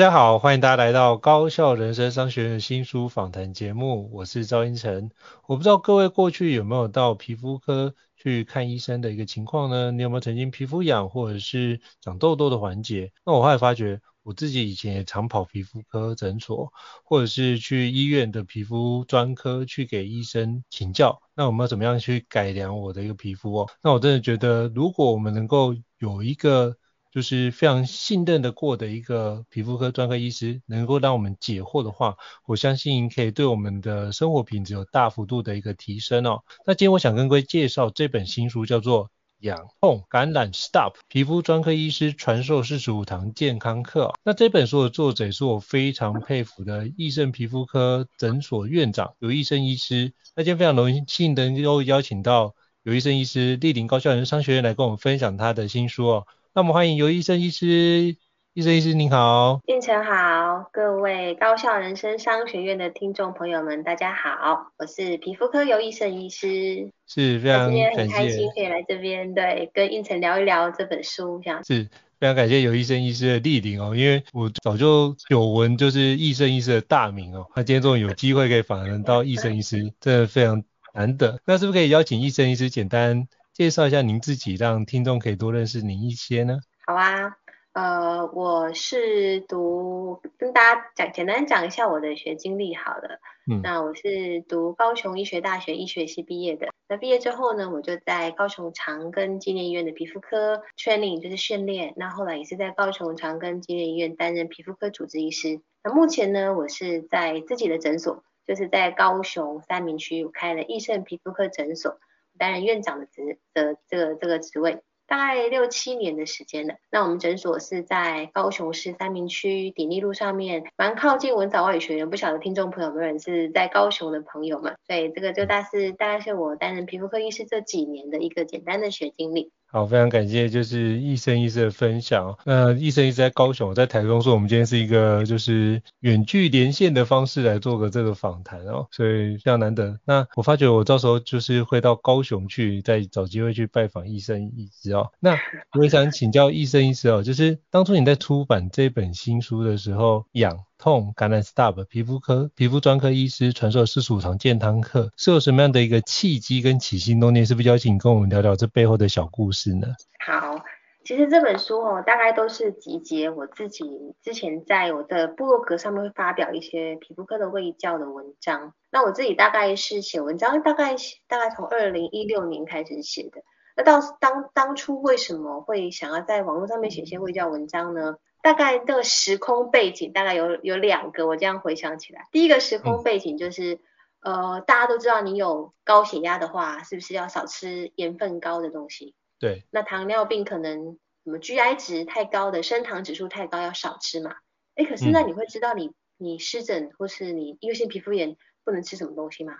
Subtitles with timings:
[0.00, 5.10] 大家好，欢迎大家来到高校人生商学院新书访谈节目，我是赵英成。
[5.46, 9.92] 我不知道各位过去有没有到皮肤科去看医生的一个情况呢？
[9.92, 13.12] 你有没有曾经皮肤痒或者是长痘痘的环节？
[13.26, 16.72] 那我后来发觉，我自己以前也常跑皮肤科诊所，
[17.04, 23.70] 或者是去医院的皮肤专科去给医生请教，那我们要怎么样去改良我的一个皮肤哦？
[23.82, 26.74] 那我真的觉得，如果我们能够有一个
[27.12, 36.42] 就是非常信任的过的一个皮肤科专科医师，能够让我们解惑的话，我相信可以对我们的生活品质有大幅度的一个提升哦。
[36.66, 39.06] 那今天我想跟各位介绍这本新书，叫做
[39.40, 44.04] 《痒痛感染 Stop 皮肤专科医师传授四十五堂健康课》。
[44.22, 50.12] 那这本书的作者是我非常佩服的益盛皮肤科诊所院长游益生医师。
[50.36, 56.26] 那今天非常荣幸能够邀请到游益生医师莅临高校人商学院来跟我们分享他的新书哦。
[56.52, 58.16] 那我们欢迎尤医生医师，
[58.54, 71.62] 医生医师您好，胤丞好，各位高校人生商学院的听众朋友们，大家好，我是皮肤科尤医生医师，是非常今天很开心可以来这边，对，跟胤丞聊一聊这本书，这样。
[71.62, 86.60] 是非常感谢尤医生医师的莅临哦，因为我早就久闻就是医生医师的大名哦，那今天终于有机会可以访谈到医生医师，真的非常难得，那是不是可以邀请医生医师简单介绍一下您自己，让听众可以多认识您一些呢？
[86.86, 87.36] 好啊，
[87.72, 93.20] 呃，我是读跟大家讲简单讲一下我的学经历好了。
[93.50, 96.68] 嗯，那我是读高雄医学大学医学系毕业的。
[96.88, 101.92] 那毕业之后呢，我就在高雄长庚纪念医院的皮肤科 training 就是训练。
[101.96, 105.60] 那后来也是在高雄长庚纪念医院担任皮肤科主治医师。
[105.82, 111.98] 那目前呢，我是在自己的诊所，就是在高雄三明区我开了益盛皮肤科诊所。
[112.40, 116.76] 担任院长的职的这个这个职位，大概六七年的时间了。
[116.90, 122.08] 那我们诊所是在高雄市三明区鼎立路上面，蛮靠近文藻外语学院。
[122.08, 129.52] 不晓得听众朋友们是在高雄的朋友们，所以这个就大是大概是我担任皮肤科医师这几年的一个简单的学经历。
[129.72, 132.36] 好，非常感谢就是益生医师的分享。
[132.44, 139.96] 那益生医师在高雄，我在台中，说我们今天是一个就是远距连线的方式来做个这个访谈哦，所以非常难得。
[140.04, 145.12] 那我发觉我到时候就是会到高雄去，再找机会去拜访益生医师哦。
[145.20, 145.38] 那
[145.78, 157.44] 我也想请教益生医师哦，就是当初你在出版这本新书的时候，养痛感染 Stop 皮肤科皮肤专科医师传授四十五堂健康课，是有什么样的一个契机跟起心动念？
[157.44, 159.88] 是不是邀请跟我们聊聊这背后的小故事呢？
[160.26, 160.64] 好，
[161.04, 163.84] 其实这本书哦，大概都是集结我自己
[164.22, 168.72] 之前在我的部落格上面会发表一些皮肤科的卫教的文章。
[168.90, 170.96] 那我自己大概是写文章，大概
[171.28, 173.42] 大概从二零一六年开始写的。
[173.76, 178.16] 那到当当初为什么会想要在网络上面写些卫教文章呢？
[178.42, 183.80] 大概的时空背景大概有有两个，我这样回想起来，第一个时空背景就是，
[184.20, 189.14] 嗯、呃，大家都知道你有高血压的话，是不是要少吃盐分高的东西？
[189.38, 189.64] 对。
[189.70, 194.36] 那糖尿病可能什么 GI 值太高的，升糖指数太高要少吃嘛？
[194.74, 199.54] 哎，可是那你会知道你、嗯、你湿疹或是你异位性皮肤炎不能吃什么东西吗？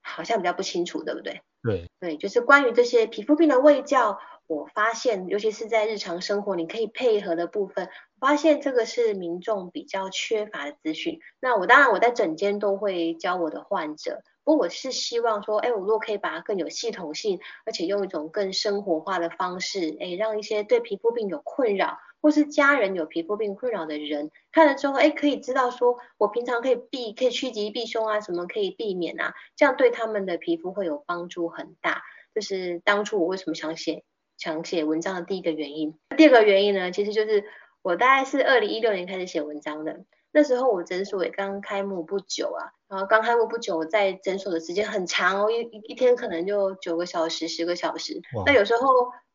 [0.00, 1.42] 好像比较不清楚，对不对？
[1.62, 4.18] 对，对，就是关于这些皮肤病的卫教，
[4.54, 7.88] 我发现，尤其是在日常生活你可以配合的部分，
[8.20, 11.20] 我发现这个是民众比较缺乏的资讯。
[11.40, 14.22] 那我当然我在诊间都会教我的患者。
[14.44, 32.02] 不过我是希望说，哎，我如果可以把它更有系统性，而且用一种更生活化的方式，哎，让一些对皮肤病有困扰，或是家人有皮肤病困扰的人，看了之后，哎，可以知道说，我平常可以避，可以趋吉避凶啊，什么可以避免啊，这样对他们的皮肤会有帮助很大。
[32.34, 34.02] 就是当初我为什么想写
[34.42, 35.96] 想写文章的第一个原因。
[36.16, 37.44] 第二个原因呢，其实就是
[37.80, 40.00] 我大概是二零一六年开始写文章的。
[40.32, 48.20] 那时候我诊所也刚开幕不久啊，然后刚开幕不久，我在诊所的时间很长哦，一一天可能就九个小时、十个小时。
[48.44, 48.82] 那有时候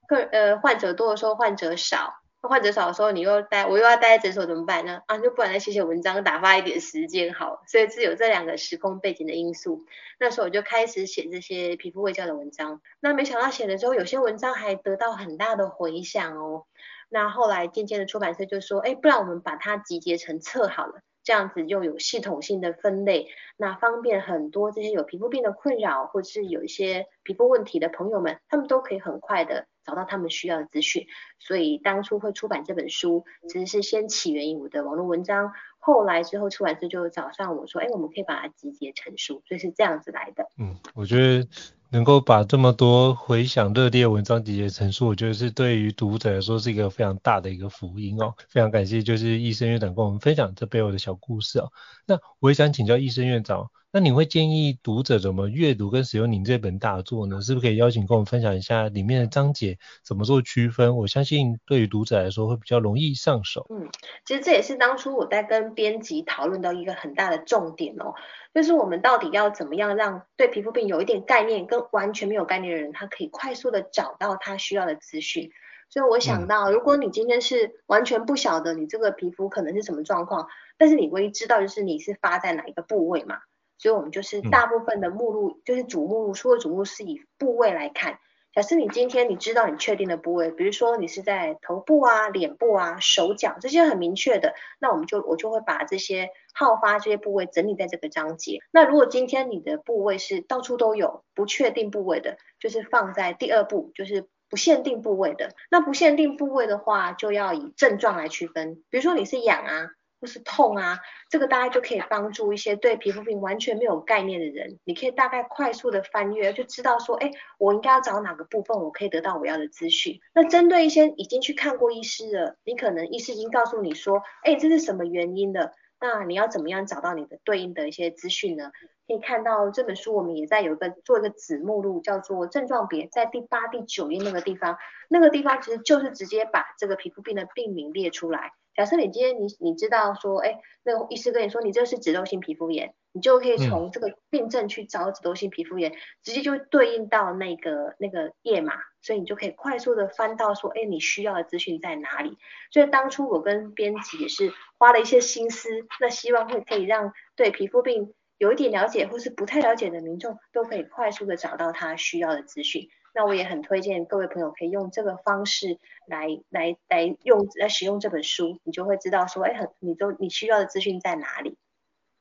[0.09, 2.13] 客呃患者多的时候，患者少，
[2.47, 5.01] 患者少的时候，你又待我又要待在诊所怎么办呢？
[5.07, 7.61] 啊，就不然来写写文章，打发一点时间好。
[7.67, 9.85] 所以是有这两个时空背景的因素。
[10.19, 12.81] 那时候我就开始写这些皮肤卫教的文章。
[12.99, 16.65] 那没想到写了之后，有些文章还得到很大的回响哦。
[17.09, 31.07] 那后来渐渐的出版社就说，哎，不然我们把它集结成册好了，这样子又有系统性的分类，那方便很多这些有皮肤病的困扰，或者是有一些皮肤问题的朋友们，他们都可以很快的找到他们需要的资讯。
[31.39, 40.45] 所以当初会出版这本书，其实是先起源于我的网络文章，后来之后出版社就找上我说，哎，我们可以把它集结成书，所以是这样子来的。
[40.59, 41.47] 嗯，我觉得。
[41.89, 48.33] 能够把这么多回响热烈文章集结成书，我觉得是对于读者来说是一个非常大的一个福音哦。
[48.49, 51.71] 非常感谢，就是医生院长跟我们分享这背后的小故事哦。
[52.05, 57.41] 那我也想请教医生院长，那你会建议读者怎么阅读跟使用您这本大作呢？
[57.41, 60.97] 是不是可以邀请跟我们分享一下里面的章节怎么做区分？
[60.97, 63.65] 我相信对于读者来说会比较容易上手。
[63.69, 63.89] 嗯，
[64.25, 68.13] 其实这也是当初我在跟编辑讨论到一个很大的重点哦。
[68.53, 75.51] 就是我们到底要怎么样让对皮肤病有一点概念，跟完全没有概念的人，他可以快速的找到他需要的资讯。
[75.89, 80.47] 所以我想到，如果你今天是完全不晓得你这个皮肤可能是什么状况，
[80.77, 83.37] 但是你唯一知道就是你是发在哪一个部位嘛，
[83.77, 88.19] 所以我们就是大部分的目录，就是主目录，所有主目录是以部位来看。
[88.53, 98.57] 假设你今天你知道你确定的部位，比如说你是在头部啊、脸部啊、手脚这些很明确的，那我们就我就会把这些好发这些部位整理在这个章节。
[98.71, 105.51] 那如果今天你的部位是到处都有不确定部位的，就是放在第二步，就是不限定部位的。
[105.69, 109.91] 那不限定部位的话，就要以症状来区分，比如说你是痒啊。
[110.19, 110.99] 或是痛啊，
[111.29, 120.19] 这个大家就可以帮助一些对皮肤病完全没有概念的人，你可以大概快速的翻阅，就知道说，哎，我应该要找哪个部分，我可以得到我要的资讯。
[120.33, 128.71] 那针对一些已经去看过医师了，你可能医师已经告诉你说，哎，这是什么原因的，那你要怎么样找到你的对应的一些资讯呢？
[129.07, 134.77] 可以看到这本书，我们也在有一个做一个子目录，叫做症状别，在第八、第九页那个地方，
[135.09, 138.51] 那个地方其实就是直接把这个皮肤病的病名列出来。
[138.75, 152.37] 假设你今天你你知道说，哎，那个医师跟你说你这是脂漏性皮肤炎，你就可以从这个病症去找脂漏性皮肤炎，嗯、直接就对应到那个那个页码，所以你就可以快速的翻到说，哎，你需要的资讯在哪里？
[152.71, 155.69] 所以当初我跟编辑也是花了一些心思，
[155.99, 162.89] 那希望会可以让对皮肤病有一点了解或是不太了解的民众，都可以快速的找到他需要的资讯。
[163.13, 171.57] 那我也很推荐各位朋友可以用这个方式来来来用来使用这本书，你就会知道说，哎，很你都你需要的资讯在哪里，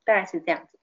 [0.05, 0.76] 大概是这样子。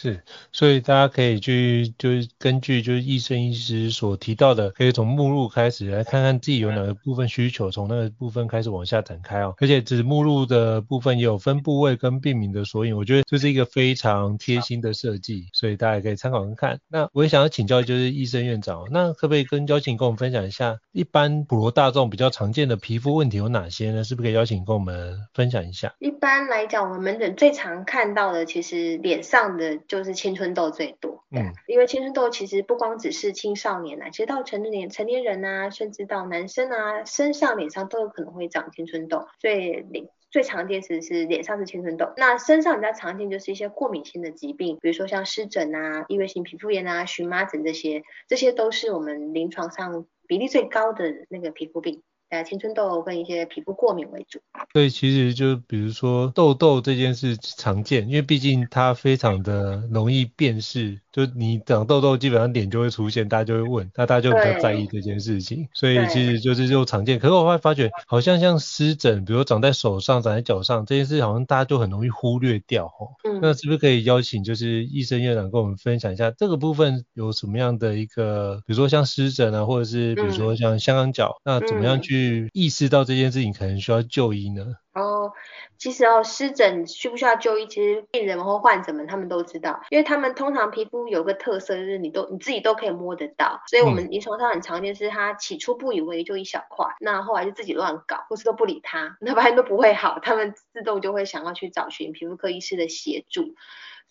[0.00, 9.54] 是，所以大家可以去，就是根据就是医生医师所提到的，可以从目录开始来看看自己有哪个部分需求，从那个部分开始往下展开哦。
[9.58, 16.80] 而且指目录的部分也有分部位跟病名的索引，我觉得这是一个非常贴心的设计，所以大家可以参考看看。
[16.88, 24.02] 那我也想要请教就是医生院长，那可不可以跟邀请跟我们分享一下，一般普罗大众比较常见的皮肤问题有哪些呢？
[24.02, 25.94] 是不是可以邀请跟我们分享一下？
[25.98, 29.78] 一般来讲，我们门诊最常看到的其实脸上的。
[29.90, 52.04] 就是青春痘最多，嗯，因为青春痘其实不光只是青少年啊，其实到成年成年人啊，甚至到男生啊，身上脸上都有可能会长青春痘，所以脸最常见是是脸上是青春痘，那身上比较常见就是一些过敏性的疾病，比如说像湿疹啊、异位性皮肤炎啊、荨麻疹这些，这些都是我们临床上比例最高的那个皮肤病。
[52.30, 54.40] 呃，青春痘跟一些皮肤过敏为主。
[54.72, 67.18] 所以其实就比如说痘痘这件事常见，因为毕竟它非常的容易辨识，就你长痘痘，基本上脸就会出现，大家就会问，那大家就比较在意这件事情，所以其实就是就常见。
[67.18, 73.10] 可是我会发觉，好像像湿疹，比如长在手上、长在脚上这件事，好像大家就很容易忽略掉哦。
[73.24, 73.40] 嗯。
[73.42, 84.64] 那是不是可以邀请就是医生院长跟我们分享一下这个部分有什么样的一个，比如说像湿疹啊，或者是比如说像香港脚，嗯、那怎么样去意识到这件事情可能需要就医呢？
[85.00, 85.32] 哦，
[85.78, 87.66] 其实哦，湿疹需不需要就医？
[87.66, 103.54] 其实病人或患者们他们都知道，因为他们通常皮肤有个特色，就是你都你自己都可以摸得到，所以我们临床上很常见是他起初不以为就一小块，那后来就自己乱搞，或是都不理他，那发现都不会好，他们自动就会想要去找寻皮肤科医师的协助，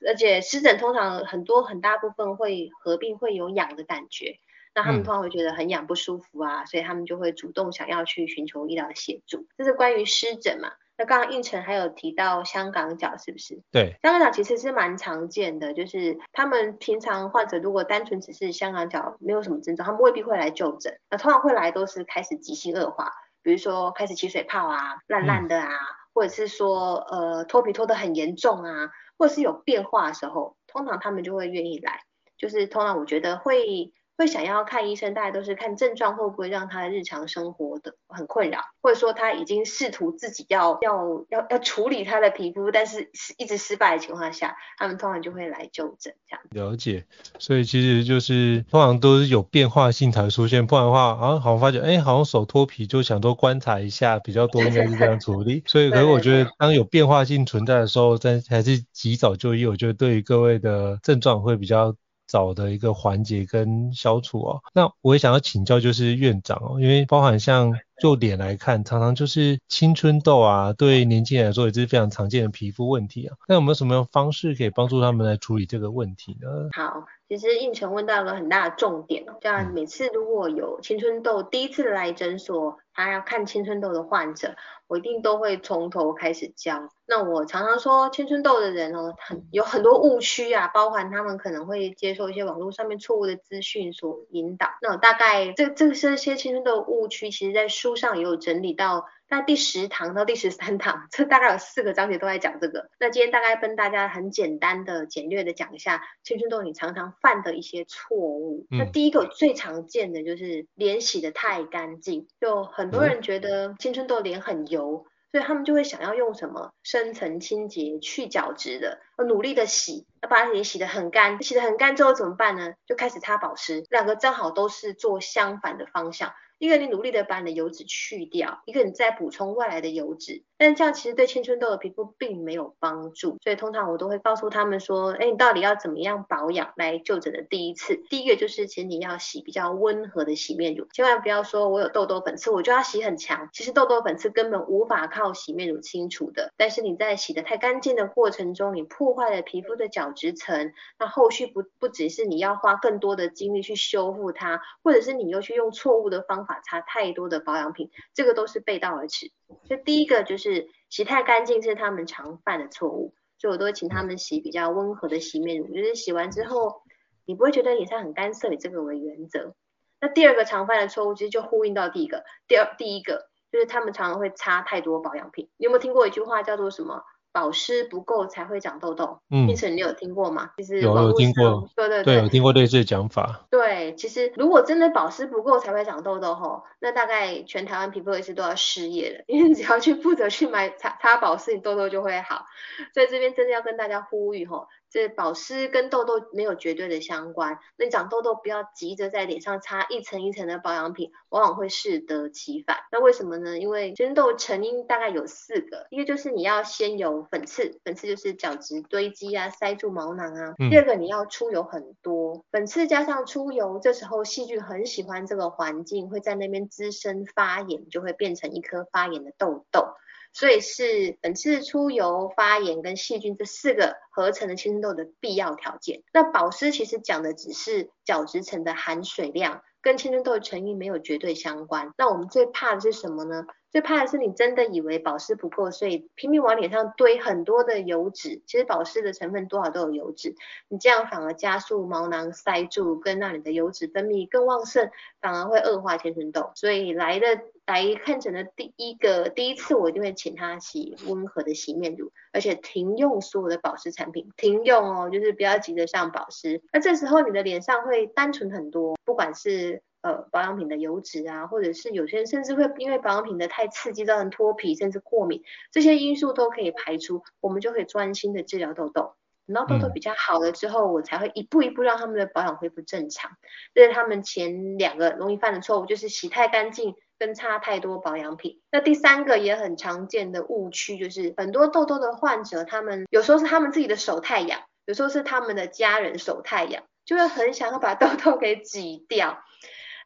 [0.08, 4.40] 而且湿疹通常很多很大部分会合并会有痒的感觉，
[4.80, 10.72] 那他们通常会觉得很痒不舒服啊，所以他们就会主动想要去寻求医疗的协助，这是关于湿疹嘛。
[10.98, 13.62] 那刚刚胤丞还有提到香港脚是不是？
[13.74, 20.98] 对，香港脚其实是蛮常见的，就是他们平常患者如果单纯只是香港脚没有什么症状，他们未必会来就诊。
[21.10, 23.12] 那通常会来都是开始急性恶化，
[23.44, 32.00] 比如说开始起水泡啊、烂烂的啊，嗯、或者是说呃脱皮脱得很严重啊，或者是有变化的时候，通常他们就会愿意来。
[32.38, 33.92] 就是通常我觉得会。
[34.20, 46.42] 会想要看医生，大家都是看症状会不会让他的日常生活的很困扰，或者说他已经试图自己要要要要处理他的皮肤，但是一直失败的情况下，他们通常就会来就诊这样。
[46.50, 47.06] 了解，
[47.40, 55.64] 所以其实就是通常都是有变化性才出现，不然的话，啊，好像发觉，哎，好像手脱皮就想多观察一下，比较多应该是这样处理。
[55.66, 61.96] 所以， 可是我觉得当有变化性存在的时候，但还是及早就医，我觉得对于各位的症状会比较。
[62.30, 76.70] 早的一个缓解跟消除哦，那我也想要请教就是院长哦，因为包含像就脸来看，常常就是青春痘啊，对年轻人来说也是非常常见的皮肤问题啊，那有没有什么方式可以帮助他们来处理这个问题呢？
[76.72, 77.04] 好。
[77.30, 84.56] 其实胤丞问到了很大的重点哦，这样每次如果有青春痘第一次来诊所，他要看青春痘的患者，
[84.88, 86.90] 我一定都会从头开始教。
[87.06, 94.68] 那我常常说，青春痘的人哦，很有很多误区啊，包含他们可能会接受一些网络上面错误的资讯所引导。
[94.82, 99.06] 那我大概这这这些青春痘误区，其实在书上也有整理到。
[99.30, 102.90] 那第十堂到第十三堂，这大概有四个章节都在讲这个。
[103.00, 108.66] 那今天大概跟大家很简单的、简略的讲一下青春痘你常常犯的一些错误。
[108.72, 122.74] 嗯、那第一个最常见的就是脸洗得太干净，就很多人觉得青春痘脸很油，所以他们就会想要用什么深层清洁去角质的，努力的洗，要把脸洗得很干，洗得很干之后怎么办呢？
[122.88, 126.34] 就开始擦保湿，两个正好都是做相反的方向。
[126.60, 156.60] 一个你努力的把你的油脂去掉，一个你再补充外来的油脂，但这样其实对青春痘的皮肤并没有帮助，所以通常我都会告诉他们说，哎，你到底要怎么样保养来就诊的第一次，第一个就是请你要洗比较温和的洗面乳，千万不要说我有痘痘粉刺我就要洗很强，其实痘痘粉刺根本无法靠洗面乳清除的，但是你在洗得太干净的过程中，你破坏了皮肤的角质层，那后续不不只是你要花更多的精力去修复它，或者是你又去用错误的方法法。
[156.66, 159.32] 擦太多的保养品，这个都是背道而驰。
[159.64, 166.82] 所以第一个就是洗太干净是他们常犯的错误，所以我都会请他们洗比较温和的洗面乳，就是洗完之后
[167.26, 169.56] 你不会觉得脸上很干涩，以这个为原则。
[170.02, 175.50] 那第二个常犯的错误其实就呼应到第一个，第二第一个就是他们常常会擦太多保养品。
[175.58, 177.04] 你有没有听过一句话叫做什么？
[177.32, 179.20] 保湿不够才会长痘痘。
[179.30, 180.52] 嗯，因此你有听过吗？
[180.58, 183.46] 其实有有听过，对对对，有听过类似的讲法。
[183.50, 192.46] 对，其实如果真的保湿不够才会长痘痘吼，那大概全台湾皮肤科医师都要失业了，因为你只要去负责去买擦擦保湿，你痘痘就会好。
[192.94, 194.68] 所以这边真的要跟大家呼吁吼。
[194.92, 202.78] 这保湿跟痘痘没有绝对的相关，那你长痘痘不要急着在脸上擦一层一层的保养品，往往会适得其反。
[202.92, 203.60] 那为什么呢？
[203.60, 210.56] 因为青春痘成因大概有四个，一个就是你要先有粉刺，粉刺就是角质堆积啊，塞住毛囊啊。
[210.70, 219.94] 第二个你要出油很多，粉刺加上出油，这时候细菌很喜欢这个环境，会在那边滋生发炎，就会变成一颗发炎的痘痘。
[220.32, 226.04] 所以是本次出油、发炎跟细菌这四个合成的青春痘的必要条件。
[226.14, 231.94] 那保湿其实讲的只是角质层的含水量，跟青春痘的成因没有绝对相关。
[231.98, 233.46] 那我们最怕的是什么呢？
[233.72, 238.42] 最怕的是你真的以为保湿不够，所以拼命往脸上堆很多的油脂。
[238.48, 240.36] 其实保湿的成分多少都有油脂，
[240.70, 244.90] 你这样反而加速毛囊塞住，跟让你的油脂分泌更旺盛，
[245.22, 246.52] 反而会恶化青春痘。
[246.56, 247.28] 所以来的
[247.68, 256.62] 来看诊的第一个第一次，我一定会请他洗温和的洗面乳，而且停用所有的保湿产品，停用哦，就是不要急着上保湿。
[256.74, 259.84] 那这时候你的脸上会单纯很多，不管是。
[260.02, 269.16] 呃，保养品的油脂啊，或者是有些人甚至会因为保养品的太刺激造成脱皮，甚至过敏，这些因素都可以排除，我们就可以专心的治疗痘痘。
[269.46, 273.32] 等到痘痘比较好了之后，嗯、我才会一步一步让他们的保养恢复正常。
[273.74, 278.62] 这是他们前两个容易犯的错误，就是洗太干净跟擦太多保养品。
[278.72, 289.44] 那第三个也很常见的误区，就是很多痘痘的患者，他们有时候是他们自己的手太痒，有时候是他们的家人手太痒，就会很想要把痘痘给挤掉。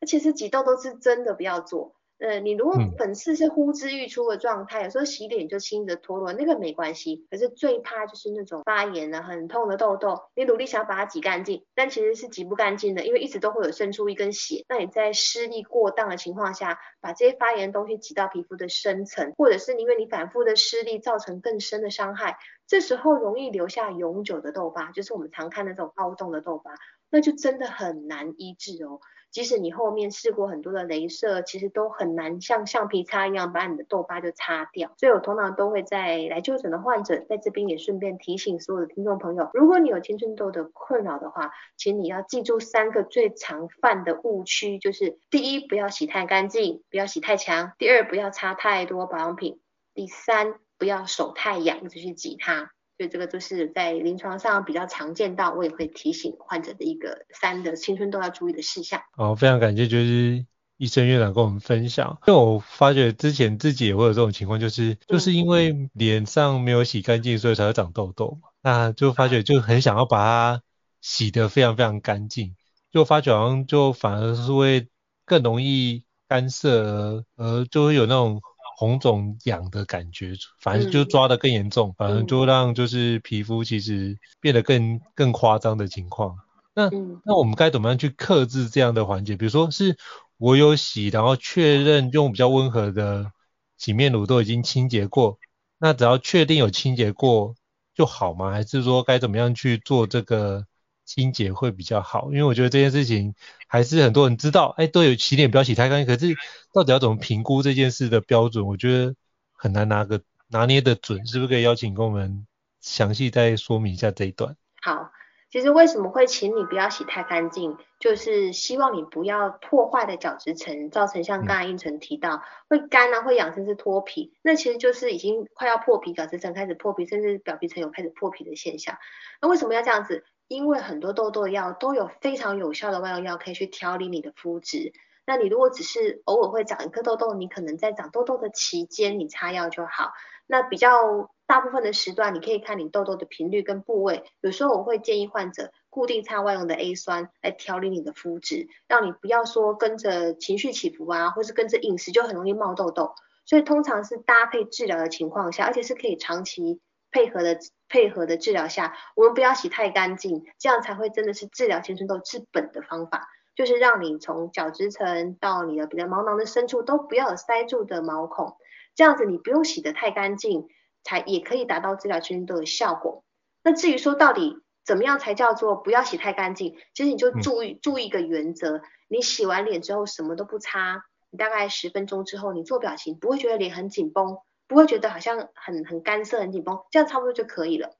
[0.05, 7.27] 其实挤痘痘是真的不要做，呃，你如果粉刺是呼之欲出的状态，有时候洗脸就轻易的脱落，那个没关系。
[7.29, 14.63] 可是最怕就是那种发炎啊、很痛的痘痘，你努力想把它挤干净，但其实是挤不干净的，因为一直都会有渗出一根血。
[14.69, 26.71] 那你在施力过当的情况下，把这些发炎的东西挤到皮肤的深层，或者是因为你反复的施力造成更深的伤害，这时候容易留下永久的痘疤，就是我们常看的那种凹洞的痘疤，
[27.09, 29.01] 那就真的很难医治哦。
[29.33, 34.93] 即使你后面试过很多的雷射，其实都很难像橡皮擦一样把你的痘疤就擦掉。
[34.97, 49.55] 所以我通常都会在来就诊的患者，在这边也顺便提醒所有的听众朋友，如果你有青春痘的困扰的话，请你要记住三个最常犯的误区，就是第一，不要洗太干净，不要洗太强；第二，不要擦太多保养品；
[49.95, 52.71] 第三，不要手太痒就去挤它。
[53.03, 59.01] 所以这个就是在临床上比较常见到，我也会提醒患者的一个三的青春痘要注意的事项。
[59.11, 60.45] 好，非常感谢，就是
[60.77, 62.17] 医生院长跟我们分享。
[62.25, 68.47] 因为我发觉之前自己也会有这种情况，就是就是因为脸上没有洗干净，所以才会长痘痘嘛。
[68.61, 70.61] 那就发觉就很想要把它
[71.01, 72.55] 洗得非常非常干净，
[72.89, 74.87] 就发觉好像就反而是会
[75.25, 78.41] 更容易干涩，而而就会有那种。
[78.83, 86.35] 红肿痒的感觉，反正就抓得更严重，嗯、反正就让就是皮肤其实变得更更夸张的情况。
[86.75, 89.37] 那、嗯、那我们该怎么样去克制这样的环节？
[89.37, 89.95] 比如说是
[90.37, 93.31] 我有洗，然后确认用比较温和的
[93.77, 95.39] 洗面乳都已经清洁过，
[95.79, 97.55] 那只要确定有清洁过
[97.95, 98.51] 就好吗？
[98.51, 100.65] 还是说该怎么样去做这个？
[101.05, 103.35] 清洁会比较好，因为我觉得这件事情
[103.67, 106.33] 还是很多人知道，哎，都有洗脸不要洗太干净，可是
[106.73, 109.15] 到底要怎么评估这件事的标准，我觉得
[109.51, 112.47] 很难拿个拿捏的准，是不是可以邀请跟我们
[112.79, 114.55] 详细再说明一下这一段？
[114.81, 115.11] 好，
[115.51, 128.97] 其实为什么会请你不要洗太干净，就是希望你不要破坏的角质层，造成像刚才应成提到、嗯、会干啊，会痒，甚至脱皮，那其实就是已经快要破皮，角质层开始破皮，甚至表皮层有开始破皮的现象。
[129.41, 130.23] 那为什么要这样子？
[130.53, 134.93] 因为很多痘痘药都有非常有效的外用药可以去调理你的肤质。
[135.25, 140.11] 那你如果只是偶尔会长一颗痘痘，你可能在长痘痘的期间你擦药就好。
[140.45, 144.25] 那比较大部分的时段，你可以看你痘痘的频率跟部位。
[144.41, 153.15] 有时候我会建议患者固定擦外用的 A 酸来调理你的肤质，让你不要说跟着情绪起伏啊，或是跟着饮食就很容易冒痘痘。
[153.45, 156.81] 所以通常是搭配治疗的情况下，而且是可以长期。
[157.13, 168.57] 配合的配合的治疗下，我们不要洗太干净，这样才会真的是治疗青春痘治本的方法，就是让你从角质层到你的比较毛囊的深处都不要有塞住的毛孔，
[168.95, 170.67] 这样子你不用洗得太干净，
[171.03, 173.23] 才也可以达到治疗青春痘的效果。
[173.63, 184.39] 那至于说到底怎么样才叫做不要洗太干净，其实你就注意、嗯、注意一个原则，你洗完脸之后什么都不擦，你大概十分钟之后你做表情不会觉得脸很紧绷。
[184.67, 187.97] 不会觉得好像很很干涩、很紧绷，这样差不多就可以了。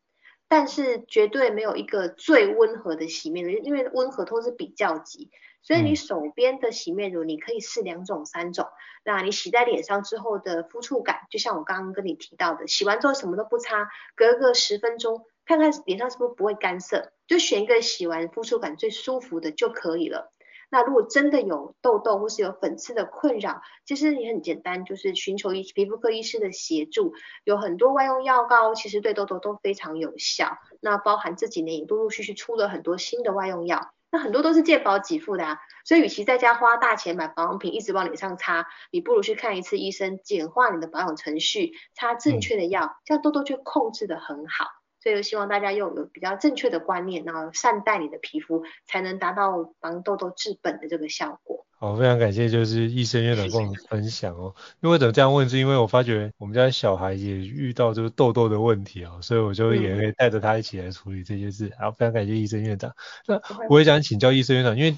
[0.48, 5.32] 但是绝对没有一个最温和的洗面乳，因为温和都是比较级，
[5.64, 8.68] 所以你手边的洗面乳你可以试两种、三种。
[9.04, 20.33] 那你洗在脸上之后的肤触感，就像我刚刚跟你提到的，洗完之后什么都不擦，隔个十分钟看看脸上是不是不会干涩，就选一个洗完肤触感最舒服的就可以了。
[20.74, 27.14] 那如果真的有痘痘或是有粉刺的困扰，其实也很简单，就是寻求医皮肤科医师的协助。
[27.44, 30.58] 有很多外用药膏，其实对痘痘都非常有效。
[30.82, 35.60] 那包含这几年也陆陆续续出了很多新的外用药，那很多都是健保给付的啊。
[35.86, 44.66] 所以与其在家花大钱买保养品，一直往脸上擦，你不如去看一次医生，简化你的保养程序，擦正确的药，这样痘痘就控制的很好。
[45.04, 51.66] 所以希望大家用有比较正确的观念，然后善待你的皮肤，才能达到防痘痘治本的这个效果。
[51.78, 54.56] 好，非常感谢，就是医生院长跟我们分享哦。
[54.80, 61.70] 因为怎么这样问，是因为我发觉我们家小孩也遇到就是痘痘的问题哦，所以我就也会带着他一起来处理这些事。
[61.78, 62.94] 好，非常感谢医生院长。
[63.28, 64.96] 那我也想请教医生院长，因为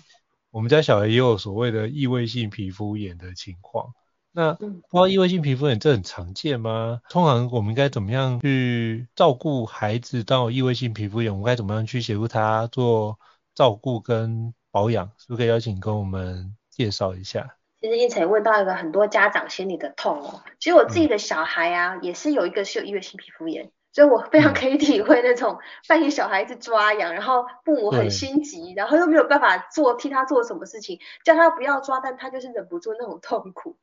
[0.52, 3.96] 我们家小孩也有所谓的异位性皮肤炎的情况。
[4.36, 7.02] 那不知道异位性皮肤炎这很常见吗？
[7.10, 11.32] 通常我们应该怎么样去照顾孩子到异位性皮肤炎？
[11.32, 13.18] 我们该怎么样去协助他做
[13.56, 15.10] 照顾跟保养？
[15.18, 16.56] 是不是可以邀请跟我们？
[16.76, 20.44] 介绍一下，其实英成问到一个很多家长心里的痛哦。
[20.60, 33.78] 其实我自己的小孩啊，也是有一个是有异位性皮肤炎，所以我非常可以体会那种半夜小孩子抓痒，然后父母很心急，然后又没有办法做替他做什么事情，叫他不要抓，但他就是忍不住那种痛苦。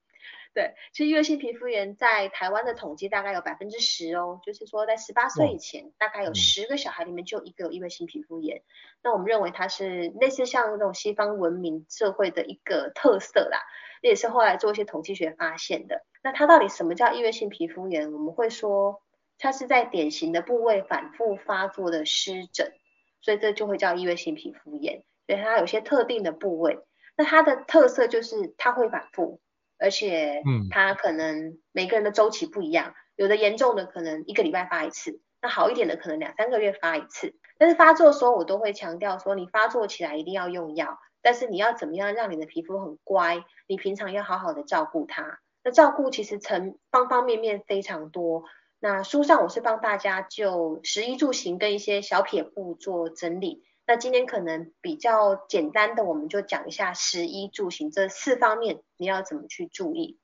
[0.54, 8.62] 对，其实异位性皮肤炎在台湾的统计大概有百分之十哦，就是说在十八岁以前，大概有十个小孩里面就一个有异位性皮肤炎。
[9.02, 13.60] 那我们认为它是类似像那种西方文明社会的一个特色啦，
[14.02, 16.04] 这也是后来做一些统计学发现的。
[16.22, 18.12] 那它到底什么叫异位性皮肤炎？
[18.12, 19.02] 我们会说
[19.38, 22.72] 它是在典型的部位反复发作的湿疹，
[23.22, 25.02] 所以这就会叫异位性皮肤炎。
[25.26, 26.78] 所以它有些特定的部位，
[27.16, 29.40] 那它的特色就是它会反复。
[29.82, 37.34] 而且，嗯，它可能每个人的周期不一样，有的严重的可能一个礼拜发一次，那好一点的可能两三个月发一次。
[37.58, 43.44] 但是发作的时候，我都会强调说，你发作起来一定要用药，但是你要怎么样让你的皮肤很乖？
[43.66, 45.40] 你平常要好好的照顾它。
[45.64, 48.44] 那照顾其实成方方面面非常多。
[48.80, 53.62] 那书上我是帮大家就食衣住行跟一些小撇步做整理。
[53.86, 60.18] 那今天可能比较简单的，我们就讲一下食衣住行这四方面，你要怎么去注意。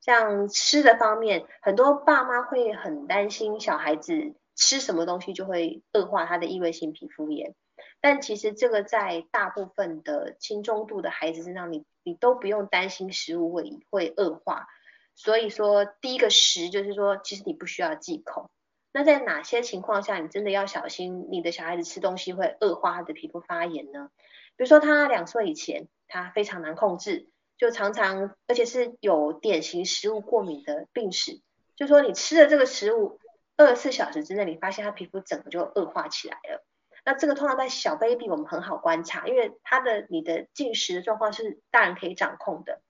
[0.00, 7.54] 像吃的方面，很多爸妈会很担心小孩子吃什么东西就会恶化他的异位性皮肤炎，
[8.00, 14.66] 但其实这个在大部分的轻中度的孩子身上，你你都不用担心食物会会恶化。
[15.14, 18.50] 所以说，第一个食就是说，其实你不需要忌口。
[18.96, 24.08] 那在哪些情况下，你真的要小心你的小孩子吃东西会恶化他的皮肤发炎呢？
[24.56, 27.28] 比如说他两岁以前，他非常难控制，
[27.58, 31.42] 就常常而且是有典型食物过敏的病史，
[31.76, 33.20] 就说你吃了这个食物
[33.58, 36.64] 二十四小时之内，你发现他皮肤整个就恶化起来了。
[37.04, 42.80] 那这个通常在小 baby 我们很好观察，因为他的你的进食的状况是大人可以掌控的。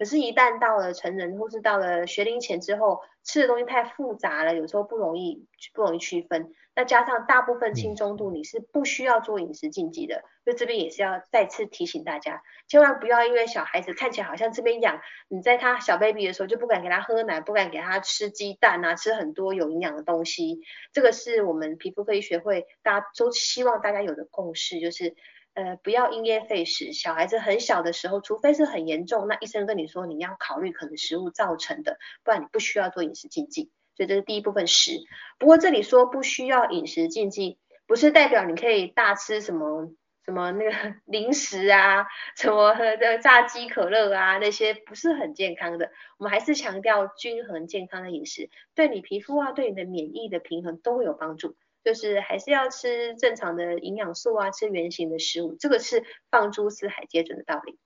[0.00, 6.54] 可是，一旦到了成人或是到了学龄前之后，吃的东西太复杂了，有时候不容易不容易区分。
[6.74, 10.22] 那加上大部分轻中度，你是不需要做饮食禁忌的。
[10.42, 20.60] 所以这边也是要再次提醒大家，千万不要因为小孩子看起来好像这边痒，你在他小 baby 的时候就不敢给他喝奶，不敢给他吃鸡蛋啊，吃很多有营养的东西。
[20.94, 25.14] 这个是我们皮肤科医学会大家都希望大家有的共识，就是。
[25.54, 26.92] 呃，不要因噎废食。
[26.92, 33.70] 小孩子很小的时候，除非是很严重，那医生跟你说你要考虑可能食物造成的，不然你不需要做饮食禁忌。
[33.96, 34.92] 所以这是第一部分食。
[35.38, 39.92] 不过这里说不需要饮食禁忌，不是代表你可以大吃什么
[40.24, 45.90] 什么那个 零食啊，什么喝的炸鸡、可乐啊那些不是很健康的。
[46.18, 51.56] 我们还是强调均衡健康的饮食，对你皮肤啊，对你的免疫的平衡都会有帮助。
[51.82, 57.78] 就是还是要吃正常的营养素啊，吃原型的食物，这个是放诸四海皆准的道理。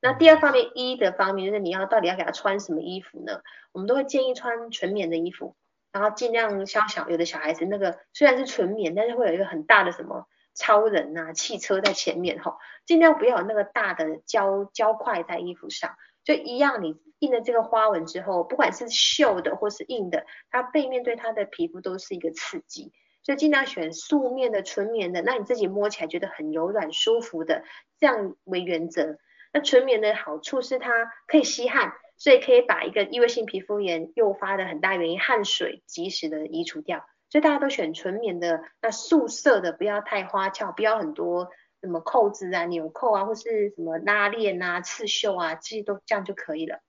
[0.00, 3.40] 那第二方面，一的方面，就是你要到底要给他穿什么衣服呢？
[3.72, 5.56] 我们都会建议穿纯棉的衣服，
[5.92, 22.92] 然后尽量像小，有的小孩子那个虽然是纯棉，但是会有一个很大的什么超人啊、汽车在前面哈，尽量不要有那个大的胶胶块在衣服上，就一样你印了这个花纹之后，不管是绣的或是印的，它背面对它的皮肤都是一个刺激。
[23.24, 27.64] 所以尽量选素面的、纯棉的，那你自己摸起来觉得很柔软舒服的，
[27.98, 29.16] 这样为原则。
[29.52, 30.90] 那纯棉的好处是它
[31.26, 37.06] 可以吸汗，所以可以把一个异位性皮肤炎诱发的很大原因汗水及时的移除掉。
[37.30, 46.80] 所以大家都选纯棉的，那素色的不要太花俏，不要很多什么扣子啊、纽扣啊，或是什么拉链啊、刺绣啊，这些都这样就可以了。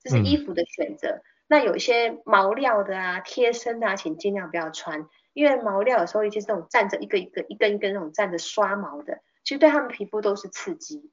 [0.00, 1.08] 这是衣服的选择。
[1.08, 5.08] 嗯、那有一些毛料的啊、贴身的啊，请尽量不要穿。
[5.36, 11.10] 因为毛料有时候，尤其是这种站着一个一个、一根一根那种站着刷毛的，其实对他们皮肤都是刺激，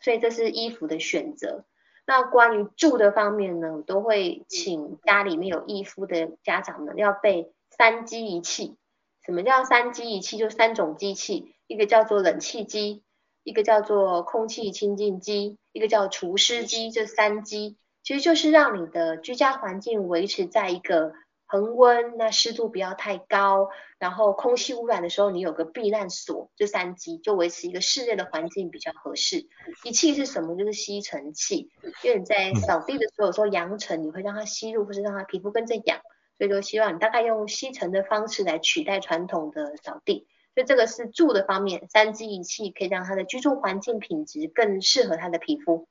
[0.00, 1.64] 所以这是衣服的选择。
[2.06, 8.76] 那关于住的方面呢，我都会请家里面有异肤的家长们要备三机仪器。
[9.24, 10.36] 什么叫三机仪器？
[10.36, 13.02] 就三种机器，一个叫做冷气机，
[13.44, 16.90] 一个叫做空气清净机，一个叫除湿机。
[16.90, 21.14] 这三机其实就是让你的居家环境维持在一个。
[21.52, 29.48] 恒温，那湿度不要太高，然后空气污染的时候，你有个避难所，这三机就维持一个室内的环境比较合适。
[29.84, 30.56] 一气是什么？
[30.56, 31.68] 就是吸尘器，
[32.02, 36.00] 因为你在扫地的时候，有时候扬尘你会让它吸入，或是让它皮肤跟着痒，
[36.38, 40.26] 所以就希望你大概用吸尘的方式来取代传统的扫地。
[40.54, 45.86] 所以这个是住的方面，三机一气可以让它的居住环境品质更适合它的皮肤。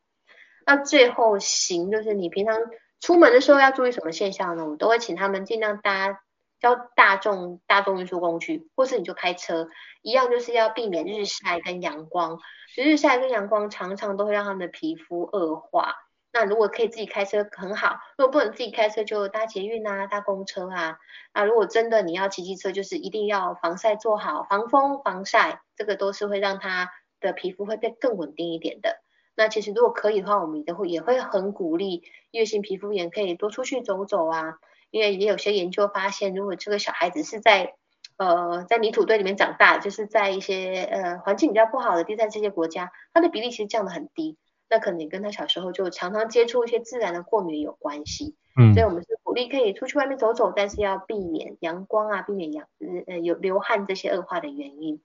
[0.65, 2.59] 那最后行就是你平常。
[3.01, 4.65] 出门的时候要注意什么现象呢？
[4.65, 6.21] 我都会请他们尽量搭
[6.59, 9.67] 交大众大众运输工具，或是你就开车，
[10.03, 12.39] 一样就是要避免日晒跟阳光。
[12.77, 15.95] 日晒跟阳光常常都会让他们的皮肤恶化。
[16.31, 20.97] 那如果可以自己开车很好，如果不能自己开车就搭捷运啊，搭公车啊。
[21.33, 29.01] 那如果真的你要骑机车，就是一定要防晒做好，防风防晒，这个都是会让他的皮肤会变更稳定一点的。
[29.41, 34.59] 那其实如果可以的话，我们也会也会很鼓励异位性皮肤炎可以多出去走走啊，
[34.91, 37.73] 因为也有些研究发现，如果这个小孩子是在
[38.17, 44.37] 呃在泥土堆里面长大，就是在一些呃环境比较不好的第三世界国家，他的比例其实降得很低，
[44.69, 48.35] 那可能也跟他小时候就常常接触一些自然的过敏有关系。
[48.55, 52.67] 嗯，所以我们是鼓励可以出去外面走走，但是要避免阳光啊，避免阳
[53.07, 55.01] 呃有流汗这些恶化的原因。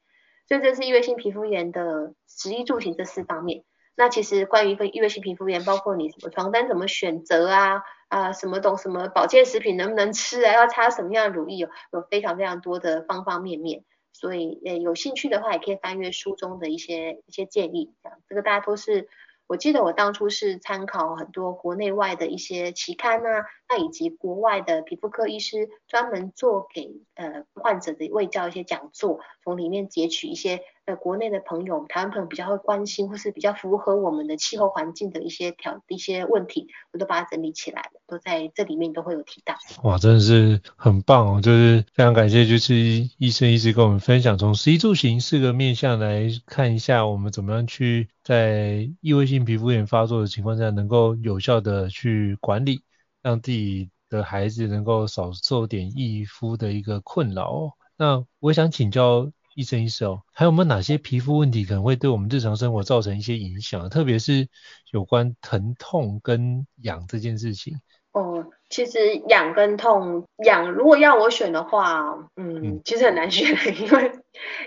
[0.47, 3.65] 所以这是异位性皮肤炎的食衣住行这四方面。
[3.97, 13.83] 那其实关于一个异位性皮肤炎，包括你什么床单怎么选择啊，啊什么东什么保健食品能不能吃啊，要擦什么样的乳液，有有非常非常多的方方面面。
[14.13, 19.09] 所以呃有兴趣的话，也可以翻阅书中的一些一些建议，这样这个大家都是。
[19.49, 39.57] 我记得我当初是参考很多国内外的一些期刊啊，那以及国外的皮肤科医师专门做给呃患者的卫教一些讲座，从里面截取一些呃国内的朋友、台湾朋友比较会关心或是比较符合我们的气候环境的一些条一些问题，我都把它整理起来了，都在这里面都会有提到。
[39.83, 42.75] 哇，真的是很棒哦，就是非常感谢，就是
[43.19, 52.83] 医生一直跟我们分享，从食衣住行四个面向来看一下，我们怎么样去在异位性皮肤炎发作的情况下，能够有效的去管理，
[53.23, 57.77] 让自己的孩子能够少受点异肤的一个困扰。
[57.99, 64.49] 那我想请教医生一世哦，还有没有哪些皮肤问题可能会对我们日常生活造成一些影响，特别是
[64.93, 67.81] 有关疼痛跟痒这件事情？
[68.13, 73.49] 哦，其实痒跟痛，痒如果要我选的话，嗯，其实很难选，
[73.81, 74.13] 因为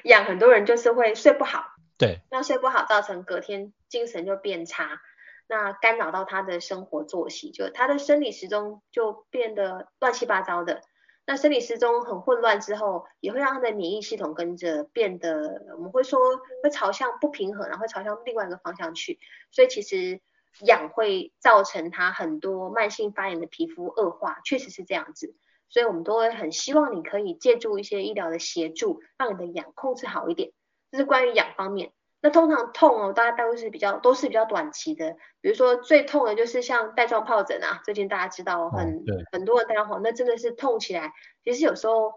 [0.05, 1.65] 痒很多人就是会睡不好。
[1.99, 5.01] 对，那睡不好造成隔天精神就变差，
[5.47, 10.81] 那干扰到他的生活作息，就他的生理时钟就变得乱七八糟的。
[11.29, 16.19] 那生理时钟很混乱之后，也会让他的免疫系统跟着变得，我们会说
[16.63, 19.19] 会朝向不平衡，然后会朝向另外一个方向去。
[19.51, 20.21] 所以其实
[20.65, 25.35] 痒会造成他很多慢性发炎的皮肤恶化，确实是这样子。
[25.69, 30.51] 所以我们都会很希望你可以借助一些医疗的协助，让你的痒控制好一点。
[30.89, 41.13] 这是关于痒方面，那通常痛哦，大家都是比较都是比较短期的，比如说最痛的就是像带状疱疹啊，最近大家知道很、哦、很多的带状疱，那真的是痛起来，
[41.45, 42.13] 其实有时候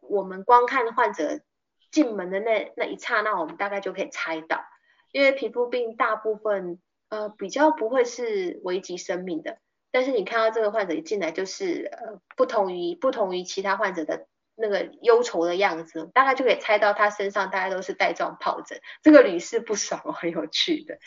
[0.00, 1.40] 我们光看患者
[1.90, 4.64] 进门的那那一刹那，我们大概就可以猜到，
[5.12, 9.58] 因为皮肤病大部分呃比较不会是危及生命的，
[9.90, 14.26] 但是你看到这个患者一进来就是呃不同于不同于其他患者的。
[14.54, 20.98] 那个忧愁的样子，大概就可以猜到他身上大概都是带状疱疹，这个屡试不爽， 很有趣的。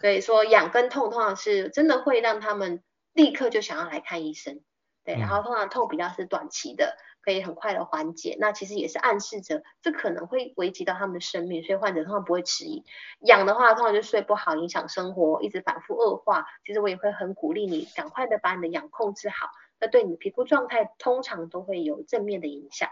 [0.00, 4.60] 所以说痒跟痛通常是真的会让他们立刻就想要来看医生，
[5.04, 12.84] 对，然后通常痛比较是短期的，可以很快的缓解，那其实也是暗示着这可能会危及到他们的生命，所以患者通常不会迟疑。
[13.20, 16.46] 痒的话，通常就睡不好，影响生活，一直反复恶化。
[16.66, 19.46] 其实我也会很鼓励你赶快的把你的痒控制好。
[19.82, 22.88] 那对你皮肤状态通常都会有正面的影响。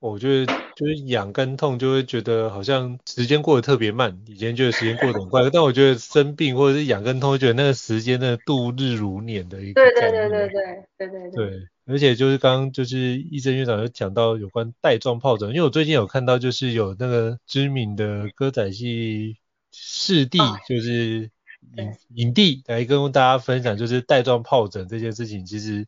[0.00, 9.82] 我觉得就是痒跟痛就会觉得好像时间过得特别慢，以前觉得时间过得很快，但我觉得生病或者是痒跟痛，会觉得那个时间的度日如年的一个。
[9.82, 11.50] 对对对对对对对对。
[11.50, 19.36] 对，而且就是刚刚就是医生院长有讲到有关带状疱疹，因为我最近有看到就是有那个知名的歌仔戏
[19.70, 21.30] 视帝，就是。
[21.76, 25.86] 影影帝来跟大家分享，就是带状疱疹这件事情，其实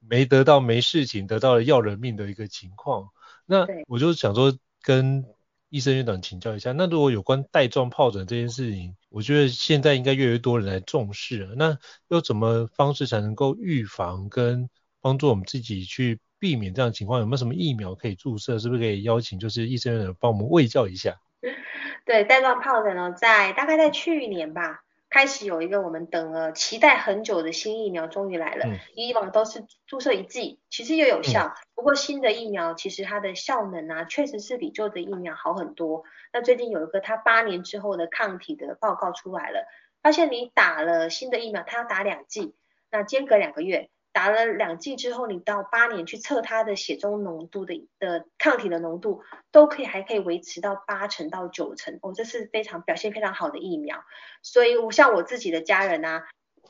[0.00, 3.10] 没得到没事情，得到了要人命的一个情况。
[3.46, 5.24] 那我就想说，跟
[5.68, 11.54] 医生院长请教一下，那如果有关带状疱疹这件事情，我觉得现在应该越来越多人来重视了。
[11.56, 14.68] 那要怎么方式才能够预防跟
[15.00, 17.20] 帮助我们自己去避免这样的情况？
[17.20, 18.58] 有没有什么疫苗可以注射？
[18.58, 21.20] 是不是可以邀请就是医生院长帮我们卫教一下？
[22.04, 24.82] 对，带状疱疹呢，在大概在去年吧。
[25.12, 28.64] 开始有一个我们等了期待很久的新疫苗终于来了。
[28.64, 31.52] 嗯、以往都是注射一剂，其实又有效。
[31.54, 36.04] 嗯、不过新的疫苗其实它的效能啊，确实是比旧的疫苗好很多。
[36.32, 39.66] 那最近有一个它八年之后的抗体的报告出来了，
[40.02, 42.54] 发现你打了新的疫苗，它要打两剂，
[42.90, 43.90] 那间隔两个月。
[44.12, 54.04] 打了两剂之后，你到八年去测它的血中浓度的的抗体的浓度，都可以还可以维持到八成到九成，哦，这是非常表现非常好的疫苗。
[54.42, 56.24] 所以，我像我自己的家人啊，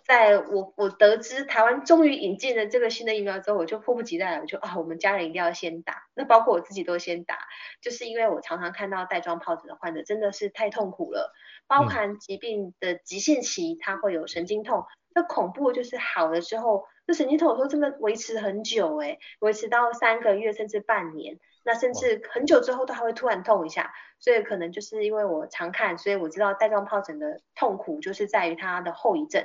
[0.05, 6.05] 在我我得知台湾终于引进了这个新的疫苗之后，我就迫不及待了，我就啊，我们家人一定要先打。
[6.15, 7.37] 那包括我自己都先打，
[7.81, 11.33] 就是因为我常常看到带状疱疹的患者真的是太痛苦了，
[11.67, 16.85] 包含疾病的急性期，他会有神经痛，那恐怖就是好了之后。
[17.13, 29.45] 这神经痛有时候真的维持很久诶，维持到三个月甚至半年，那甚至很久之后都还会突然痛一下，所以可能就是因为我常看，所以我知道带状疱疹的痛苦就是在于它的后遗症，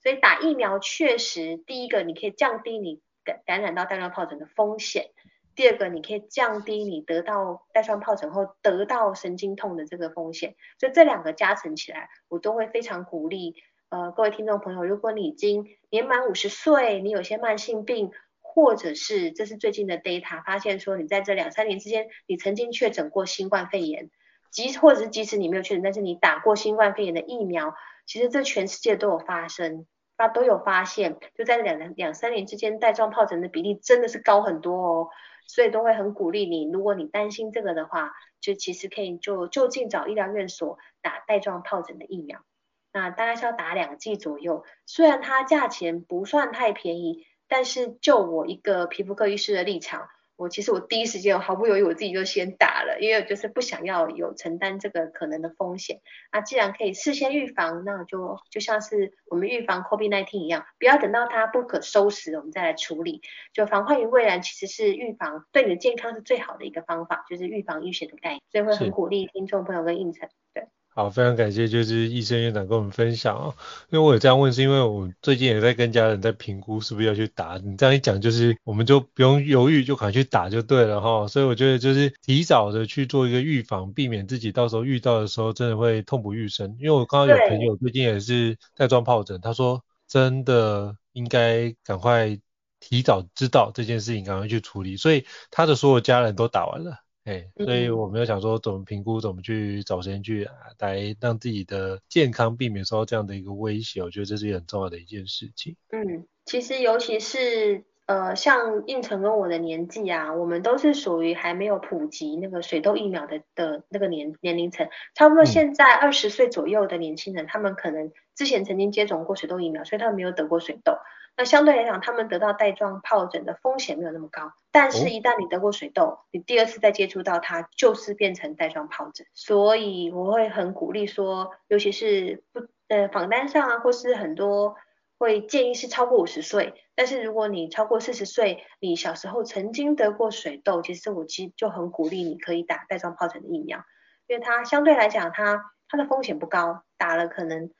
[0.00, 5.10] 所以打疫苗确实第一个你可以降低你感感染到带状疱疹的风险，
[5.56, 13.56] 第二个你可以降低你得到带状疱疹后得到神经痛的这个风险，所以这两个加成起来，我都会非常鼓励。
[13.90, 18.10] 呃，各位听众朋友，如果你已经年满五十岁，你有些慢性病，
[18.42, 24.10] 或者是这是最近的 data 发现说，你在这两三年之间，你曾经确诊过新冠肺炎，
[24.50, 27.74] 即或者是即使你没有确诊，但是你打过新冠肺炎的疫苗，
[28.04, 29.86] 其实这全世界都有发生，
[30.18, 35.08] 那都有发现，就在两两三年之间，带状疱疹的比例真的是高很多哦，
[35.46, 42.44] 所以都会很鼓励你，如果你担心这个的话，就其实可以就就近找医疗院所打带状疱疹的疫苗。
[42.92, 56.00] 那大概是要打两剂左右，虽然它价钱不算太便宜，但是就我一个皮肤科医师的立场，我其实我第一时间我毫不犹豫我自己就先打了，因为我就是不想要有承担这个可能的风险。
[56.32, 63.20] 那既然可以事先预防，那就就像是我们预防 COVID-19 一样，不要等到它不可收拾了我们再来处理，
[63.52, 70.68] 就防患于未然，其实是预防对你的健康是最好的一个方法，就是预防医学的概念，所以会很鼓励听众朋友跟应承，对。
[70.98, 73.54] 好，非常感谢，就是医生院长跟我们分享啊、哦。
[73.88, 77.56] 因为我有这样问，是因为我最近也在跟家人在评估是不是要去打。
[77.58, 81.28] 你这样一讲，就是我们就不用犹豫，就赶快去打就对了哈。
[81.28, 86.76] 所以我觉得就是提早的去做一个预防，避免自己到时候遇到的时候真的会痛不欲生。
[86.80, 92.36] 因为我刚刚有朋友最近也是带状疱疹，他说真的应该赶快
[92.80, 94.96] 提早知道这件事情，赶快去处理。
[94.96, 96.96] 所以他的所有家人都打完了。
[97.28, 105.76] 哎，所以我们要想说怎么评估，怎么去找时间去来让自己的健康避免受到这样的一个威胁，我觉得这是很重要的一件事情。
[105.90, 120.94] 嗯，其实尤其是呃像应成跟我的年纪啊，我们都是属于还没有普及那个水痘疫苗的的那个年年龄层，差不多现在二十岁左右的年轻人，嗯、他们可能之前曾经接种过水痘疫苗，所以他们没有得过水痘。
[121.40, 129.24] 那相对来讲，他们得到带状疱疹的风险没有那么高，但是，一旦你得过水痘，哦、你第二次再接触到它，就是变成带状疱疹。
[129.34, 134.74] 所以我会很鼓励说，尤其是不呃访单上啊，或是很多
[135.16, 143.84] 会建议是超过五十岁，但是如果你超过四十岁，你小时候曾经得过水痘，其实我其实就很鼓励你可以打带状疱疹的疫苗，
[144.26, 147.70] 因为它相对来讲，它它的风险不高，打了可能。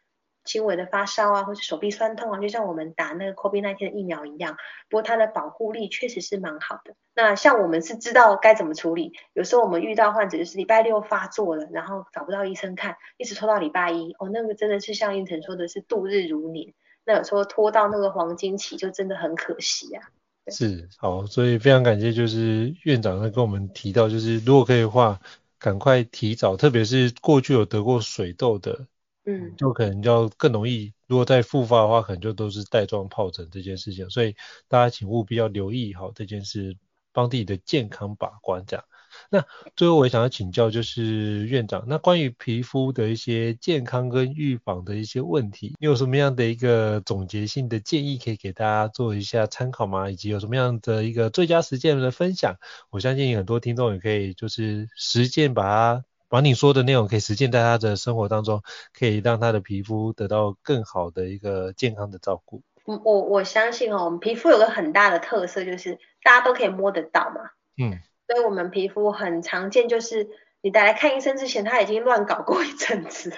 [0.49, 4.57] 轻微的发烧啊，或是手臂酸痛啊，就像我们打那个 COVID-19 的疫苗一样。
[4.89, 6.95] 不过它的保护力确实是蛮好的。
[7.15, 16.73] 那像我们是知道该怎么处理，有时候我们遇到患者就是礼拜六发作了，然后找不到医生看，一直拖到礼拜一，哦，那个真的是像胤丞说的是度日如年。
[17.05, 20.09] 那有时候拖到那个黄金期，就真的很可惜啊。
[20.51, 25.21] 是，好，所以非常感谢，就是院长在跟我们提到，就是如果可以的话，
[25.59, 28.87] 赶快提早，特别是过去有得过水痘的。
[29.29, 34.35] 嗯，就可能要更容易，如果再复发的话，可能就都是带状疱疹这件事情，所以
[34.69, 36.79] 大家请务必要留意好这件事，
[37.13, 38.87] 帮自己的健康把关这样。
[39.29, 39.45] 那
[39.77, 50.09] 最后我也想要请教，就是院长，那关于皮肤的一些健康跟预防的一些问题，你有什么样的一个总结性的建议可以给大家做一下参考吗？
[50.09, 52.57] 以及有什么样的一个最佳实践的分享？
[52.89, 56.05] 我相信很多听众也可以就是实践把它。
[56.29, 58.63] 把你说的内容可以实践在他的生活当中，
[58.93, 62.63] 可以让他的皮肤得到更好的一个健康的照顾。
[62.85, 67.51] 我我相信哦，我们皮肤有个很大的特色，就是大家都可以摸得到嘛。
[67.77, 67.99] 嗯。
[68.27, 70.29] 所以我们皮肤很常见，就是
[70.61, 73.37] 你带来看医生之前，他已经乱搞过一阵子了，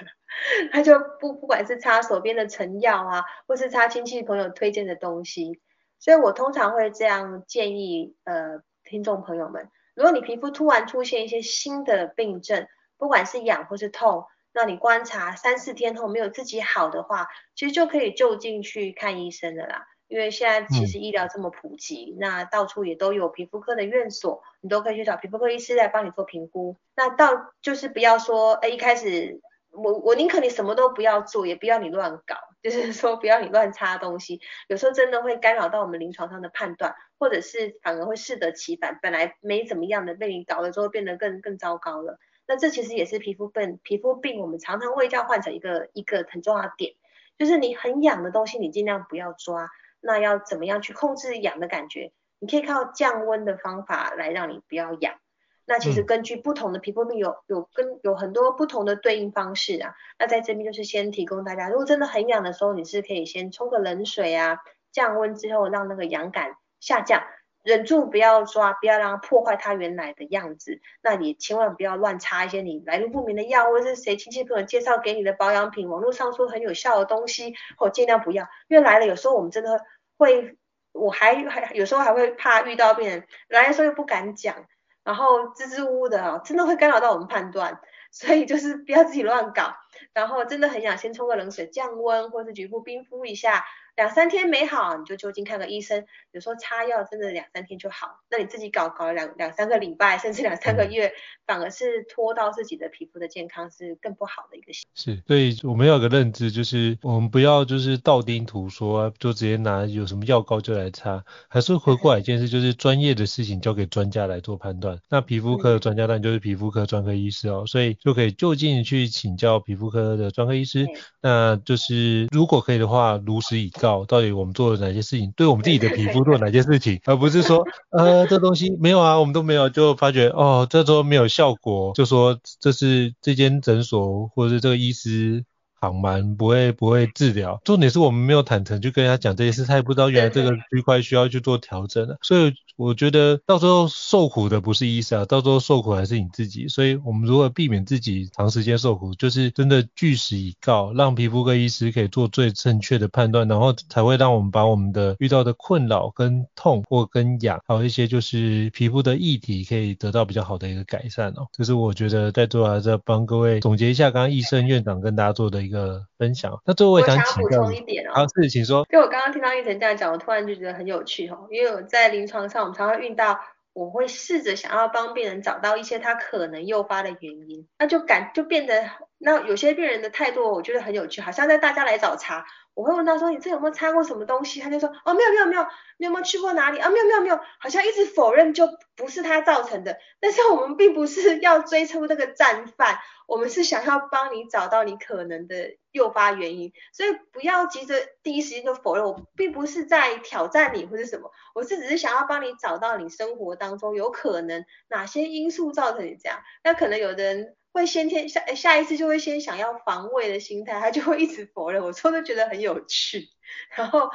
[0.73, 5.61] 他就不不管是擦手边的成药啊，或是擦亲戚朋友推荐的东西。
[5.97, 12.67] 所以我通常会这样建议呃听众朋友们，如果你皮肤突然出现一些新的病症，
[13.01, 19.87] 不管是痒或是痛，那你观察三四天后没有自己好的话，其实就可以就近去看医生的啦。
[20.07, 26.77] 因为现在其实医疗这么普及，嗯、那到处也都有皮肤科的院所，你都可以去找皮肤科医师来帮你做评估。
[26.95, 29.41] 那到就是不要说，哎，一开始
[29.71, 42.19] 我我宁可你什么都不要做，也不要你乱搞， 就是说不要你乱擦东西，有时候真的会干扰到我们临床上的判断，或者是反而会适得其反，本来没怎么样的，被你搞了之后变得更更糟糕了。
[42.51, 46.95] 那这其实也是皮肤病皮肤病，我们常常会叫患者一个一个很重要的点，
[47.37, 49.69] 就是你很痒的东西，你尽量不要抓。
[50.01, 52.11] 那要怎么样去控制痒的感觉？
[52.39, 55.15] 你可以靠降温的方法来让你不要痒。
[55.63, 59.95] 那其实根据不同的皮肤病有有跟有很多不同的对应方式啊。
[60.19, 64.57] 那在这边就是先提供大家，如果真的很痒的时候，你是可以先冲个冷水啊，
[64.91, 67.23] 降温之后让那个痒感下降，
[67.63, 70.79] 忍住不要抓，不要让它破坏它原来的样子。
[71.01, 79.79] 那你千万不要乱擦一些你来路不明的药，或者是谁亲戚朋友介绍给你的保养品，网络上说很有效的东西，或尽量不要，因为来了有时候我们真的。
[80.17, 80.55] 会，
[80.91, 84.67] 我还还有时候还会怕遇到病人来的时候又不敢讲，
[85.03, 87.81] 然后支支吾吾的，真的会干扰到我们判断，
[88.11, 89.73] 所以就是不要自己乱搞，
[90.13, 93.65] 然后真的很想先冲个冷水降温，或是局部冰敷一下。
[93.95, 96.05] 两三天没好，你就就近看个医生。
[96.31, 101.11] 有时候擦药真的两三天就好，那你自己搞搞两两三个礼拜，甚至两三个月，
[101.45, 104.83] 反而是拖到自己的皮肤的健康是更不好的一个事。
[104.95, 114.99] 是，所以我们要有个认知，就是我们不要就是道听途说，就直接拿有什么药膏就来擦，还是回过来一件事，就是专业的事情交给专家来做判断。
[115.09, 120.87] 那皮肤科的专家当然就是皮肤科专科医师哦，所以就可以就近去请教皮肤科的专科医师。
[121.21, 124.05] 那就是如果可以的话，如实以告。
[124.05, 135.45] 到底我们做了哪些事情，对我们自己的皮肤做哪些事情，而不是说呃这东西没有啊，我们都没有，就发觉哦这都没有效果，就说这是这间诊所或者是这个医师。
[135.81, 166.05] 好蛮不会不会治疗，重点是我们没有坦诚去跟他讲这些事，他也不知道原来这个区块需要去做调整的，所以我觉得到时候受苦的不是医生啊，到时候受苦还是你自己，所以我们如何避免自己长时间受苦，就是真的据实以告，让皮肤科医师可以做最正确的判断，然后才会让我们把我们的遇到的困扰跟痛或跟痒，还有一些就是皮肤的议题可以得到比较好的一个改善哦，这是我觉得在座还是要帮各位总结一下刚刚医生院长跟大家做的个。
[166.17, 168.85] 分享，那最后我想补充一点啊，好，是，请说。
[168.91, 173.39] 就我刚刚听到玉成这样讲，我突然就觉得很有趣哦，因为我在临床上，我们常常遇到，
[173.73, 178.83] 我会试着想要帮病人找到一些他可能诱发的原因，那就感就变得，
[179.23, 182.45] 那有些病人的态度，我觉得很有趣，好像在大家来找茬。
[182.73, 185.67] 我会问他说：“你这有没有擦过什么东西？”他就说：“哦，没有，没有，没有。
[185.97, 186.79] 你有没有去过哪里？
[186.79, 187.39] 啊，没有，没有，没有。
[187.59, 189.97] 好像一直否认，就不是他造成的。
[190.21, 192.97] 但是我们并不是要追出那个战犯，
[193.27, 196.71] 我们是想要帮你找到你可能的诱发原因。
[196.93, 206.39] 所以不要急着第一时间就否认，我并不是在挑战你或是什么，我是只是想要帮你找到你生活当中有可能哪些因素造成你这样。
[206.63, 207.55] 那可能有的人。
[207.71, 211.83] 会先天下下一次就会先想要防卫的心态，他就会一直否认。
[211.83, 213.29] 我真的觉得很有趣，
[213.75, 214.09] 然后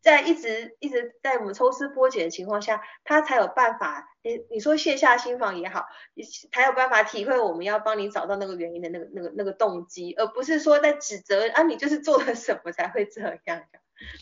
[0.00, 4.12] 在一直一直在我们抽丝剥茧的情况下，他才有办法。
[4.22, 5.86] 你你说卸下心防也好，
[6.50, 13.62] 才有办法体会我们要帮你找到那个原因的那个那个那个动机，而不是说在指责啊你就是做了什么才会这样。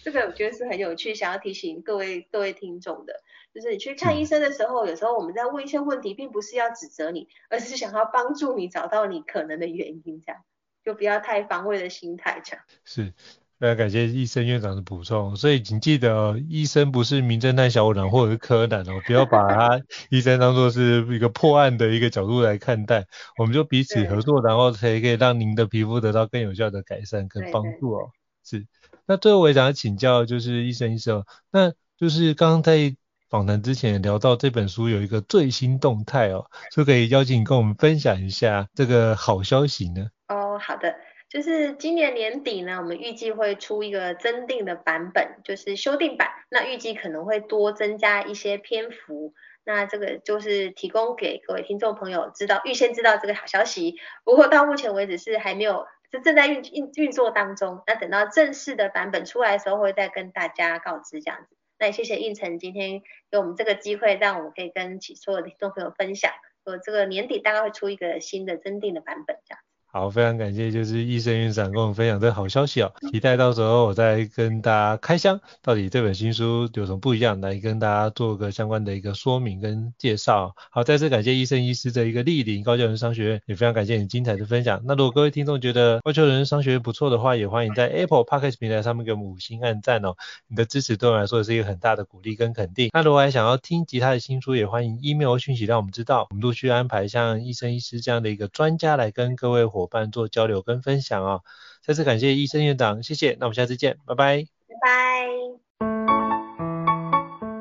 [0.04, 3.22] 这个我觉得是很有趣，想要提醒各位各位听众的。
[3.54, 10.42] 就是你去看医生的时候，有时候我们在问一些问题，并不是要指责你，而是想要帮助你找到你可能的原因，这样
[10.84, 12.64] 就不要太防卫的心态，这样。
[12.84, 13.14] 是，
[13.60, 15.36] 非常感谢医生院长的补充。
[15.36, 19.80] 所以请记得哦，医生不是名侦探小五郎或者是柯南哦，不要把他
[20.10, 23.06] 医生当做是一个破案的一个角度来看待。
[23.38, 28.10] 我们就彼此合作，然后才可以让您的皮肤得到更有效的改善跟帮助哦。
[28.42, 28.66] 是。
[29.06, 32.96] 那最后我也想要请教，就是医生医生，那就是刚刚在。
[33.30, 40.08] 访谈之前聊到这本书有一个最新动态哦，就可以邀请你跟我们分享一下这个好消息呢？
[40.28, 40.94] 哦，好的，
[41.28, 53.96] 就是今年年底呢，我们预计会出一个增订的版本，就是修订版，那预计可能会多增加一些篇幅，那这个就是提供给各位听众朋友知道，预先知道这个好消息。
[54.22, 61.56] 不过到目前为止是还没有，是正在运运运作当中，那等到正式的版本出来的时候，会再跟大家告知这样子。
[61.84, 66.32] 那谢谢应晨今天给我们这个机会，让我们可以跟所有的听众朋友分享，
[66.64, 69.63] 说这个年底大概会出一个新的增订的版本，这样。
[69.94, 72.92] 好，非常感谢，就是易生院长跟我们分享这个好消息哦。
[73.12, 80.56] 期待到时候我再跟大家开箱，到底这本新书有什么不一样，来跟大家做个相关的一个说明跟介绍。
[80.72, 84.82] 好，再次感谢易生医师的一个莅临高教人商学院，也非常感谢你精彩的分享。
[84.84, 90.16] 那如果各位听众觉得高教人商学院不错的话，也欢迎在 Apple Podcast 平台上面给我们五星按赞哦。
[90.48, 92.90] 你的支持对我们来说也是一个很大的鼓励跟肯定。
[92.92, 101.40] 那如果还想要听其他的新书，也欢迎 email 讯息让我们知道，我们陆续安排像易生医师这样的一个专家来跟各位伙伙伴做交流跟分享啊，
[101.84, 105.28] 再次感谢医生院长，谢谢，那我们下次见，拜拜，拜拜。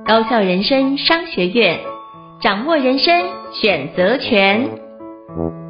[0.05, 1.80] 高校人生商学院，
[2.41, 5.62] 掌握人生选择权。